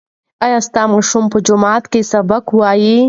ایا 0.45 0.59
ستا 0.67 0.83
ماشوم 0.91 1.23
په 1.33 1.37
جومات 1.47 1.83
کې 1.91 2.01
سبق 2.11 2.45
وایي؟ 2.59 2.97